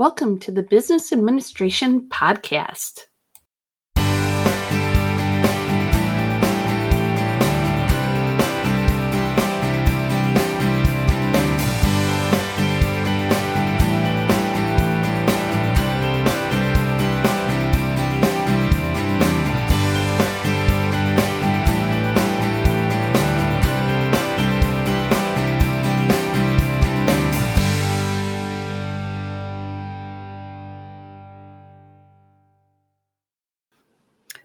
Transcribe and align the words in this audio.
Welcome 0.00 0.38
to 0.38 0.50
the 0.50 0.62
Business 0.62 1.12
Administration 1.12 2.08
Podcast. 2.08 3.00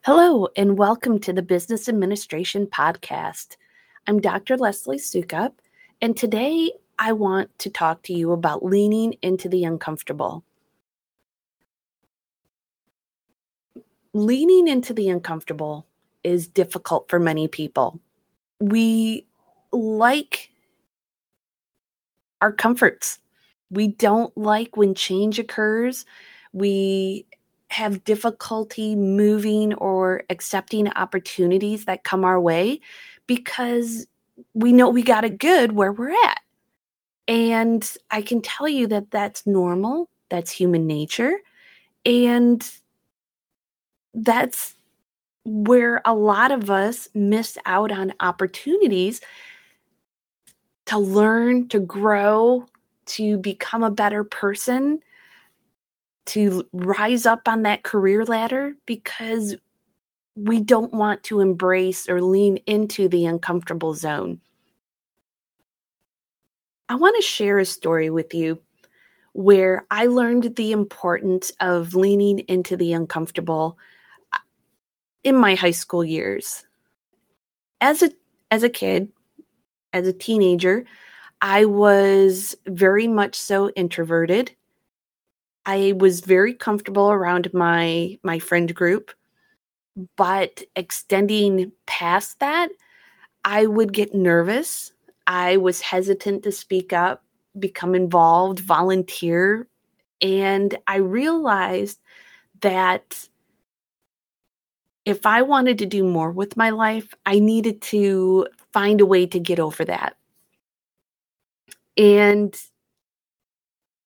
Hello, 0.05 0.47
and 0.55 0.77
welcome 0.77 1.17
to 1.21 1.33
the 1.33 1.41
Business 1.41 1.89
Administration 1.89 2.67
Podcast. 2.67 3.57
I'm 4.05 4.21
Dr. 4.21 4.55
Leslie 4.55 4.99
Sukup, 4.99 5.53
and 5.99 6.15
today 6.15 6.73
I 6.99 7.11
want 7.11 7.49
to 7.57 7.71
talk 7.71 8.03
to 8.03 8.13
you 8.13 8.31
about 8.31 8.63
leaning 8.63 9.13
into 9.23 9.49
the 9.49 9.63
uncomfortable. 9.63 10.43
Leaning 14.13 14.67
into 14.67 14.93
the 14.93 15.09
uncomfortable 15.09 15.87
is 16.23 16.47
difficult 16.47 17.09
for 17.09 17.19
many 17.19 17.47
people. 17.47 17.99
We 18.59 19.25
like 19.71 20.51
our 22.41 22.51
comforts. 22.51 23.17
We 23.71 23.87
don't 23.87 24.37
like 24.37 24.77
when 24.77 24.93
change 24.93 25.39
occurs. 25.39 26.05
We 26.53 27.25
have 27.69 28.03
difficulty 28.03 28.95
moving 28.95 29.73
or 29.75 30.23
accepting 30.29 30.87
opportunities 30.89 31.85
that 31.85 32.03
come 32.03 32.23
our 32.23 32.39
way 32.39 32.79
because 33.27 34.07
we 34.53 34.71
know 34.71 34.89
we 34.89 35.01
got 35.01 35.25
it 35.25 35.39
good 35.39 35.71
where 35.71 35.91
we're 35.91 36.11
at. 36.11 36.39
And 37.27 37.89
I 38.11 38.21
can 38.21 38.41
tell 38.41 38.67
you 38.67 38.87
that 38.87 39.09
that's 39.09 39.47
normal, 39.47 40.09
that's 40.29 40.51
human 40.51 40.85
nature. 40.85 41.39
And 42.05 42.69
that's 44.13 44.75
where 45.43 46.01
a 46.05 46.13
lot 46.13 46.51
of 46.51 46.69
us 46.69 47.09
miss 47.13 47.57
out 47.65 47.91
on 47.91 48.13
opportunities 48.19 49.21
to 50.85 50.99
learn, 50.99 51.67
to 51.69 51.79
grow, 51.79 52.67
to 53.05 53.37
become 53.37 53.83
a 53.83 53.91
better 53.91 54.23
person 54.23 55.01
to 56.27 56.67
rise 56.73 57.25
up 57.25 57.47
on 57.47 57.63
that 57.63 57.83
career 57.83 58.25
ladder 58.25 58.73
because 58.85 59.55
we 60.35 60.59
don't 60.59 60.93
want 60.93 61.23
to 61.23 61.39
embrace 61.39 62.09
or 62.09 62.21
lean 62.21 62.57
into 62.65 63.07
the 63.07 63.25
uncomfortable 63.25 63.93
zone. 63.93 64.41
I 66.89 66.95
want 66.95 67.15
to 67.15 67.21
share 67.21 67.57
a 67.57 67.65
story 67.65 68.09
with 68.09 68.33
you 68.33 68.59
where 69.33 69.85
I 69.91 70.05
learned 70.05 70.55
the 70.55 70.71
importance 70.71 71.51
of 71.59 71.95
leaning 71.95 72.39
into 72.39 72.77
the 72.77 72.93
uncomfortable 72.93 73.77
uh, 74.33 74.37
in 75.23 75.35
my 75.35 75.55
high 75.55 75.71
school 75.71 76.03
years. 76.03 76.65
As 77.81 78.01
a 78.01 78.11
as 78.51 78.63
a 78.63 78.69
kid, 78.69 79.11
as 79.93 80.07
a 80.07 80.13
teenager, 80.13 80.85
I 81.41 81.65
was 81.65 82.55
very 82.67 83.07
much 83.07 83.35
so 83.35 83.69
introverted. 83.71 84.55
I 85.65 85.93
was 85.97 86.21
very 86.21 86.53
comfortable 86.53 87.11
around 87.11 87.53
my 87.53 88.19
my 88.23 88.39
friend 88.39 88.73
group, 88.73 89.11
but 90.15 90.63
extending 90.75 91.71
past 91.87 92.39
that, 92.39 92.69
I 93.43 93.65
would 93.65 93.93
get 93.93 94.13
nervous. 94.13 94.93
I 95.27 95.57
was 95.57 95.81
hesitant 95.81 96.43
to 96.43 96.51
speak 96.51 96.93
up, 96.93 97.23
become 97.57 97.95
involved, 97.95 98.59
volunteer, 98.59 99.67
and 100.21 100.77
I 100.87 100.97
realized 100.97 101.99
that 102.61 103.27
if 105.05 105.25
I 105.25 105.41
wanted 105.43 105.77
to 105.79 105.85
do 105.85 106.03
more 106.03 106.31
with 106.31 106.57
my 106.57 106.71
life, 106.71 107.13
I 107.25 107.39
needed 107.39 107.81
to 107.83 108.47
find 108.73 109.01
a 109.01 109.05
way 109.05 109.27
to 109.27 109.39
get 109.39 109.59
over 109.59 109.85
that. 109.85 110.17
And 111.97 112.59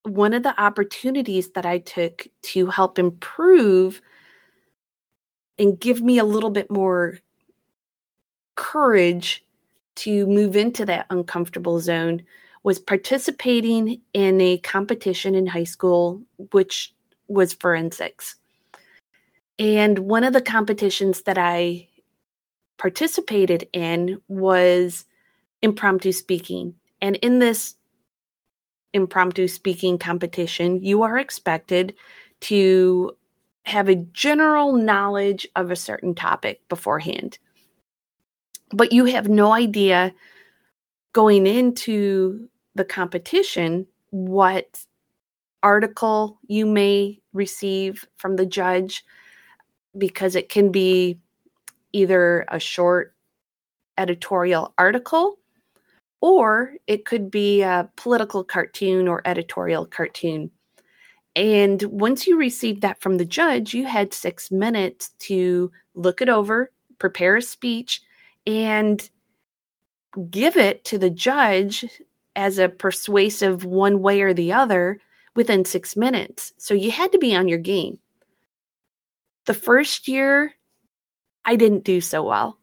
one 0.04 0.34
of 0.34 0.44
the 0.44 0.60
opportunities 0.62 1.52
that 1.52 1.66
I 1.66 1.80
took 1.80 2.28
to 2.44 2.68
help 2.68 2.98
improve 2.98 4.02
and 5.58 5.80
give 5.80 6.02
me 6.02 6.18
a 6.18 6.24
little 6.24 6.50
bit 6.50 6.72
more 6.72 7.20
courage 8.56 9.44
to 9.96 10.26
move 10.28 10.56
into 10.56 10.86
that 10.86 11.06
uncomfortable 11.10 11.80
zone 11.80 12.24
was 12.64 12.80
participating 12.80 14.02
in 14.14 14.40
a 14.42 14.58
competition 14.60 15.36
in 15.36 15.48
high 15.48 15.64
school, 15.64 16.22
which 16.52 16.94
was 17.28 17.54
forensics. 17.54 18.36
And 19.58 20.00
one 20.00 20.24
of 20.24 20.34
the 20.34 20.42
competitions 20.42 21.24
that 21.24 21.38
I 21.38 21.88
participated 22.78 23.68
in 23.74 24.22
was 24.30 25.06
impromptu 25.62 26.14
speaking. 26.14 26.76
And 27.02 27.18
in 27.18 27.40
this 27.40 27.76
impromptu 28.94 29.48
speaking 29.48 29.98
competition, 29.98 30.84
you 30.84 31.04
are 31.04 31.18
expected 31.18 31.96
to 32.42 33.16
have 33.66 33.90
a 33.90 33.96
general 33.96 34.74
knowledge 34.74 35.48
of 35.56 35.72
a 35.72 35.76
certain 35.76 36.16
topic 36.16 36.68
beforehand. 36.70 37.38
But 38.72 38.92
you 38.92 39.06
have 39.06 39.28
no 39.28 39.52
idea 39.54 40.14
going 41.14 41.48
into 41.48 42.48
the 42.76 42.86
competition 42.86 43.86
what 44.12 44.84
article 45.62 46.40
you 46.48 46.66
may 46.66 47.20
receive 47.34 48.08
from 48.18 48.36
the 48.36 48.46
judge 48.46 49.04
because 49.98 50.36
it 50.36 50.50
can 50.50 50.72
be 50.72 51.20
either 51.92 52.46
a 52.50 52.60
short 52.60 53.16
editorial 53.98 54.74
article 54.78 55.39
or 56.22 56.74
it 56.88 57.06
could 57.06 57.32
be 57.32 57.62
a 57.62 57.90
political 57.96 58.44
cartoon 58.44 59.08
or 59.08 59.22
editorial 59.26 59.86
cartoon. 59.86 60.52
And 61.36 61.82
once 61.84 62.28
you 62.28 62.38
received 62.38 62.82
that 62.82 63.02
from 63.02 63.18
the 63.18 63.26
judge, 63.26 63.74
you 63.74 63.86
had 63.86 64.14
six 64.14 64.52
minutes 64.52 65.10
to 65.20 65.72
look 65.96 66.22
it 66.22 66.30
over, 66.30 66.72
prepare 66.98 67.38
a 67.38 67.42
speech, 67.42 68.02
and 68.46 69.10
give 70.30 70.58
it 70.58 70.84
to 70.86 70.98
the 70.98 71.10
judge 71.10 71.86
as 72.36 72.58
a 72.58 72.70
persuasive 72.70 73.64
one 73.64 74.02
way 74.02 74.22
or 74.22 74.34
the 74.34 74.52
other 74.52 75.00
within 75.36 75.64
six 75.66 75.96
minutes. 75.96 76.52
So 76.58 76.74
you 76.74 76.92
had 76.92 77.12
to 77.12 77.18
be 77.18 77.36
on 77.36 77.48
your 77.48 77.60
game. 77.60 78.00
The 79.46 79.54
first 79.54 80.08
year, 80.08 80.54
I 81.46 81.56
didn't 81.56 81.84
do 81.84 82.02
so 82.02 82.24
well. 82.24 82.59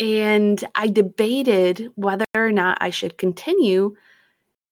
And 0.00 0.64
I 0.74 0.88
debated 0.88 1.92
whether 1.94 2.24
or 2.34 2.50
not 2.50 2.78
I 2.80 2.90
should 2.90 3.18
continue 3.18 3.94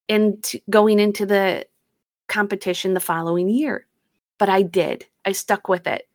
and 0.09 0.45
going 0.71 0.99
into 0.99 1.27
the 1.27 1.67
competition 2.29 2.95
the 2.95 3.01
following 3.01 3.49
year. 3.49 3.87
But 4.39 4.49
I 4.49 4.63
did. 4.63 5.07
I 5.25 5.33
stuck 5.33 5.69
with 5.69 5.87
it. 5.87 6.09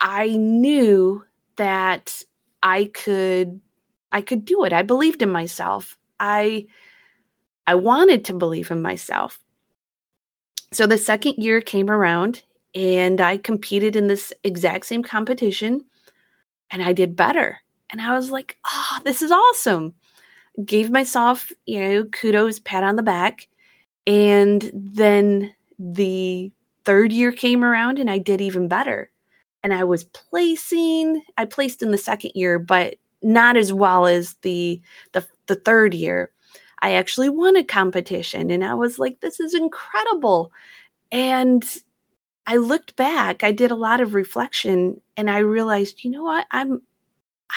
I 0.00 0.28
knew 0.28 1.24
that 1.56 2.22
I 2.62 2.86
could 2.94 3.60
I 4.10 4.20
could 4.20 4.44
do 4.44 4.64
it. 4.64 4.72
I 4.72 4.82
believed 4.82 5.22
in 5.22 5.30
myself. 5.30 5.96
I 6.18 6.66
I 7.66 7.74
wanted 7.74 8.24
to 8.26 8.34
believe 8.34 8.70
in 8.70 8.82
myself. 8.82 9.38
So 10.72 10.86
the 10.86 10.98
second 10.98 11.34
year 11.36 11.60
came 11.60 11.90
around 11.90 12.42
and 12.74 13.20
I 13.20 13.36
competed 13.36 13.96
in 13.96 14.08
this 14.08 14.32
exact 14.44 14.86
same 14.86 15.02
competition 15.02 15.84
and 16.70 16.82
I 16.82 16.92
did 16.92 17.14
better. 17.14 17.61
And 17.92 18.00
I 18.00 18.14
was 18.16 18.30
like, 18.30 18.58
oh, 18.66 18.98
this 19.04 19.22
is 19.22 19.30
awesome. 19.30 19.94
Gave 20.64 20.90
myself, 20.90 21.52
you 21.66 21.80
know, 21.80 22.04
kudos, 22.04 22.58
pat 22.60 22.82
on 22.82 22.96
the 22.96 23.02
back. 23.02 23.46
And 24.06 24.70
then 24.74 25.54
the 25.78 26.50
third 26.84 27.12
year 27.12 27.32
came 27.32 27.62
around 27.62 27.98
and 27.98 28.10
I 28.10 28.18
did 28.18 28.40
even 28.40 28.66
better. 28.66 29.10
And 29.62 29.72
I 29.72 29.84
was 29.84 30.04
placing, 30.04 31.22
I 31.36 31.44
placed 31.44 31.82
in 31.82 31.92
the 31.92 31.98
second 31.98 32.32
year, 32.34 32.58
but 32.58 32.96
not 33.22 33.56
as 33.56 33.72
well 33.72 34.06
as 34.06 34.34
the 34.42 34.80
the, 35.12 35.24
the 35.46 35.54
third 35.54 35.94
year. 35.94 36.30
I 36.80 36.94
actually 36.94 37.28
won 37.28 37.56
a 37.56 37.62
competition 37.62 38.50
and 38.50 38.64
I 38.64 38.74
was 38.74 38.98
like, 38.98 39.20
this 39.20 39.38
is 39.38 39.54
incredible. 39.54 40.50
And 41.12 41.64
I 42.48 42.56
looked 42.56 42.96
back, 42.96 43.44
I 43.44 43.52
did 43.52 43.70
a 43.70 43.76
lot 43.76 44.00
of 44.00 44.14
reflection 44.14 45.00
and 45.16 45.30
I 45.30 45.38
realized, 45.38 46.02
you 46.02 46.10
know 46.10 46.24
what? 46.24 46.46
I'm 46.50 46.82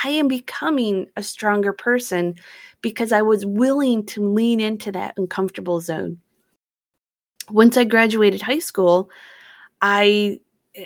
I 0.03 0.09
am 0.09 0.27
becoming 0.27 1.07
a 1.15 1.23
stronger 1.23 1.73
person 1.73 2.35
because 2.81 3.11
I 3.11 3.21
was 3.21 3.45
willing 3.45 4.05
to 4.07 4.27
lean 4.27 4.59
into 4.59 4.91
that 4.91 5.13
uncomfortable 5.17 5.81
zone. 5.81 6.19
once 7.49 7.77
I 7.77 7.83
graduated 7.83 8.41
high 8.41 8.59
school, 8.59 9.09
I 9.81 10.39
eh, 10.75 10.85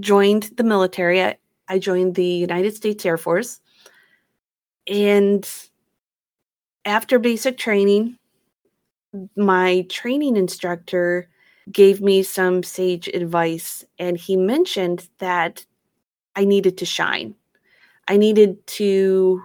joined 0.00 0.50
the 0.56 0.64
military. 0.64 1.22
I, 1.22 1.36
I 1.68 1.78
joined 1.78 2.16
the 2.16 2.24
United 2.24 2.74
States 2.74 3.06
Air 3.06 3.16
Force. 3.16 3.60
And 4.88 5.48
after 6.84 7.18
basic 7.18 7.58
training, 7.58 8.18
my 9.36 9.86
training 9.88 10.36
instructor 10.36 11.28
gave 11.70 12.00
me 12.00 12.22
some 12.22 12.62
sage 12.62 13.08
advice, 13.08 13.84
and 13.98 14.16
he 14.16 14.36
mentioned 14.36 15.08
that 15.18 15.64
I 16.34 16.44
needed 16.44 16.78
to 16.78 16.86
shine. 16.86 17.34
I 18.10 18.16
needed 18.16 18.66
to, 18.66 19.40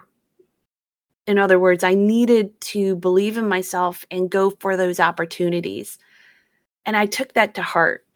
in 1.27 1.37
other 1.37 1.59
words, 1.59 1.83
I 1.83 1.93
needed 1.93 2.59
to 2.61 2.95
believe 2.95 3.37
in 3.37 3.47
myself 3.47 4.03
and 4.09 4.27
go 4.27 4.49
for 4.59 4.75
those 4.75 4.99
opportunities. 4.99 5.99
And 6.83 6.97
I 6.97 7.05
took 7.05 7.33
that 7.33 7.53
to 7.53 7.61
heart. 7.61 8.07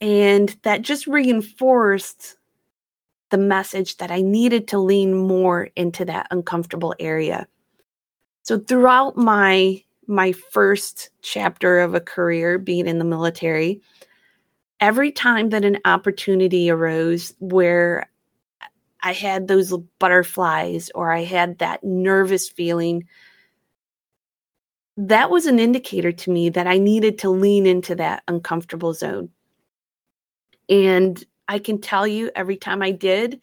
And 0.00 0.48
that 0.62 0.82
just 0.82 1.06
reinforced 1.06 2.34
the 3.30 3.38
message 3.38 3.98
that 3.98 4.10
I 4.10 4.22
needed 4.22 4.66
to 4.68 4.78
lean 4.80 5.16
more 5.16 5.70
into 5.76 6.04
that 6.04 6.26
uncomfortable 6.32 6.96
area. 6.98 7.46
So 8.42 8.58
throughout 8.58 9.16
my 9.16 9.84
my 10.08 10.32
first 10.32 11.10
chapter 11.22 11.78
of 11.78 11.94
a 11.94 12.00
career 12.00 12.58
being 12.58 12.88
in 12.88 12.98
the 12.98 13.04
military, 13.04 13.80
every 14.80 15.12
time 15.12 15.50
that 15.50 15.64
an 15.64 15.78
opportunity 15.84 16.68
arose 16.68 17.32
where 17.38 18.10
I 19.02 19.12
had 19.12 19.48
those 19.48 19.76
butterflies 19.98 20.90
or 20.94 21.10
I 21.12 21.24
had 21.24 21.58
that 21.58 21.82
nervous 21.82 22.48
feeling, 22.48 23.06
that 24.96 25.30
was 25.30 25.46
an 25.46 25.58
indicator 25.58 26.12
to 26.12 26.30
me 26.30 26.50
that 26.50 26.66
I 26.66 26.78
needed 26.78 27.18
to 27.20 27.30
lean 27.30 27.66
into 27.66 27.94
that 27.94 28.22
uncomfortable 28.28 28.92
zone. 28.92 29.30
And 30.68 31.22
I 31.48 31.58
can 31.58 31.80
tell 31.80 32.06
you 32.06 32.30
every 32.34 32.56
time 32.56 32.82
I 32.82 32.90
did, 32.90 33.40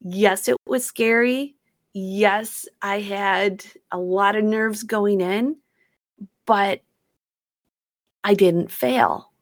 yes, 0.00 0.48
it 0.48 0.56
was 0.66 0.84
scary. 0.84 1.56
Yes, 1.92 2.66
I 2.80 3.00
had 3.00 3.64
a 3.90 3.98
lot 3.98 4.36
of 4.36 4.44
nerves 4.44 4.82
going 4.82 5.20
in, 5.20 5.56
but 6.46 6.80
I 8.22 8.34
didn't 8.34 8.70
fail. 8.70 9.32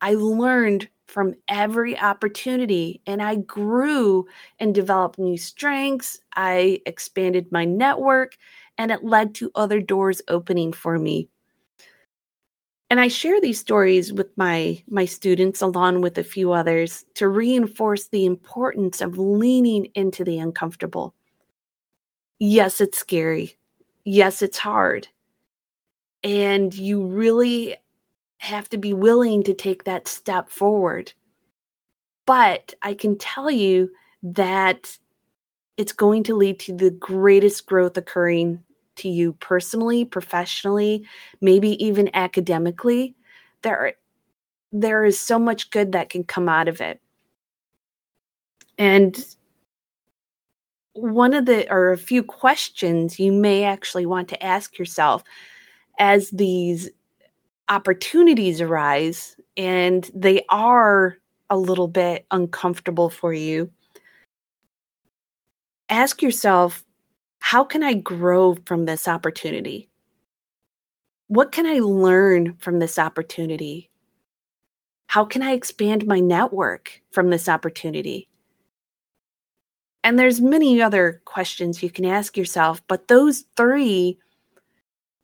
I 0.00 0.14
learned 0.14 0.88
from 1.12 1.34
every 1.48 1.98
opportunity 1.98 3.00
and 3.06 3.22
I 3.22 3.36
grew 3.36 4.26
and 4.58 4.74
developed 4.74 5.18
new 5.18 5.36
strengths. 5.36 6.18
I 6.34 6.80
expanded 6.86 7.52
my 7.52 7.64
network 7.64 8.36
and 8.78 8.90
it 8.90 9.04
led 9.04 9.34
to 9.36 9.50
other 9.54 9.80
doors 9.80 10.22
opening 10.28 10.72
for 10.72 10.98
me. 10.98 11.28
And 12.90 13.00
I 13.00 13.08
share 13.08 13.40
these 13.40 13.58
stories 13.58 14.12
with 14.12 14.28
my 14.36 14.82
my 14.88 15.04
students 15.04 15.62
along 15.62 16.02
with 16.02 16.16
a 16.18 16.22
few 16.24 16.52
others 16.52 17.04
to 17.14 17.26
reinforce 17.28 18.08
the 18.08 18.24
importance 18.24 19.00
of 19.00 19.18
leaning 19.18 19.86
into 19.94 20.22
the 20.24 20.38
uncomfortable. 20.38 21.14
Yes, 22.40 22.80
it's 22.82 22.98
scary. 22.98 23.56
Yes, 24.04 24.42
it's 24.42 24.58
hard. 24.58 25.08
And 26.24 26.72
you 26.74 27.04
really 27.04 27.76
have 28.42 28.68
to 28.68 28.76
be 28.76 28.92
willing 28.92 29.44
to 29.44 29.54
take 29.54 29.84
that 29.84 30.08
step 30.08 30.48
forward. 30.48 31.12
But 32.26 32.74
I 32.82 32.94
can 32.94 33.16
tell 33.16 33.50
you 33.50 33.90
that 34.24 34.98
it's 35.76 35.92
going 35.92 36.24
to 36.24 36.34
lead 36.34 36.58
to 36.60 36.72
the 36.72 36.90
greatest 36.90 37.66
growth 37.66 37.96
occurring 37.96 38.62
to 38.96 39.08
you 39.08 39.34
personally, 39.34 40.04
professionally, 40.04 41.06
maybe 41.40 41.82
even 41.82 42.10
academically. 42.14 43.14
There, 43.62 43.94
there 44.72 45.04
is 45.04 45.18
so 45.18 45.38
much 45.38 45.70
good 45.70 45.92
that 45.92 46.10
can 46.10 46.24
come 46.24 46.48
out 46.48 46.66
of 46.66 46.80
it. 46.80 47.00
And 48.76 49.24
one 50.94 51.32
of 51.32 51.46
the, 51.46 51.72
or 51.72 51.92
a 51.92 51.96
few 51.96 52.24
questions 52.24 53.20
you 53.20 53.30
may 53.30 53.62
actually 53.62 54.06
want 54.06 54.28
to 54.30 54.42
ask 54.42 54.78
yourself 54.78 55.22
as 56.00 56.30
these 56.30 56.90
opportunities 57.68 58.60
arise 58.60 59.36
and 59.56 60.10
they 60.14 60.44
are 60.48 61.18
a 61.50 61.56
little 61.56 61.88
bit 61.88 62.26
uncomfortable 62.30 63.10
for 63.10 63.32
you, 63.32 63.70
ask 65.88 66.22
yourself, 66.22 66.82
how 67.40 67.64
can 67.64 67.82
I 67.82 67.94
grow 67.94 68.56
from 68.66 68.86
this 68.86 69.06
opportunity? 69.06 69.88
What 71.28 71.52
can 71.52 71.66
I 71.66 71.80
learn 71.80 72.56
from 72.58 72.78
this 72.78 72.98
opportunity? 72.98 73.90
How 75.06 75.24
can 75.24 75.42
I 75.42 75.52
expand 75.52 76.06
my 76.06 76.20
network 76.20 77.02
from 77.10 77.30
this 77.30 77.48
opportunity? 77.48 78.28
And 80.04 80.18
there's 80.18 80.40
many 80.40 80.82
other 80.82 81.20
questions 81.24 81.82
you 81.82 81.90
can 81.90 82.04
ask 82.04 82.36
yourself, 82.36 82.82
but 82.88 83.08
those 83.08 83.44
three 83.56 84.18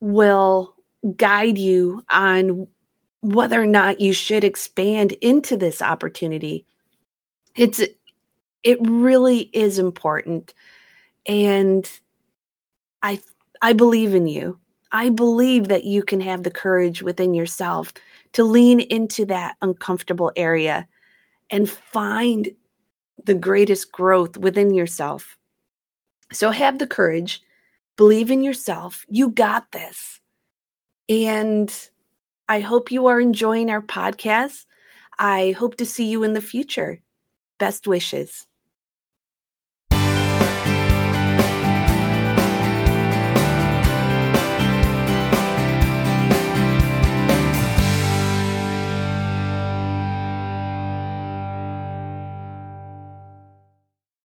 will 0.01 0.75
guide 1.17 1.59
you 1.59 2.05
on 2.11 2.67
whether 3.21 3.61
or 3.61 3.67
not 3.67 4.01
you 4.01 4.13
should 4.13 4.45
expand 4.45 5.13
into 5.21 5.57
this 5.57 5.83
opportunity. 5.83 6.65
It's 7.57 7.83
it 8.65 8.79
really 8.83 9.51
is 9.53 9.79
important 9.79 10.55
and 11.27 11.91
I 13.03 13.21
I 13.63 13.73
believe 13.73 14.15
in 14.15 14.27
you. 14.27 14.59
I 14.93 15.11
believe 15.11 15.69
that 15.69 15.85
you 15.85 16.03
can 16.03 16.21
have 16.21 16.43
the 16.43 16.51
courage 16.51 17.03
within 17.03 17.35
yourself 17.35 17.93
to 18.33 18.45
lean 18.45 18.81
into 18.81 19.27
that 19.27 19.57
uncomfortable 19.61 20.33
area 20.37 20.87
and 21.51 21.69
find 21.69 22.49
the 23.25 23.35
greatest 23.35 23.93
growth 23.93 24.37
within 24.37 24.73
yourself. 24.73 25.37
So 26.33 26.51
have 26.51 26.79
the 26.79 26.87
courage 26.87 27.43
Believe 27.99 28.31
in 28.31 28.45
yourself. 28.45 29.05
You 29.09 29.29
got 29.31 29.73
this. 29.73 30.21
And 31.09 31.73
I 32.49 32.61
hope 32.61 32.91
you 32.93 33.07
are 33.07 33.21
enjoying 33.21 33.71
our 33.71 33.83
podcast. 33.83 34.67
I 35.19 35.53
hope 35.53 35.77
to 35.77 35.87
see 35.87 36.07
you 36.07 36.23
in 36.23 36.35
the 36.35 36.41
future. 36.41 37.01
Best 37.59 37.87
wishes. 37.87 38.47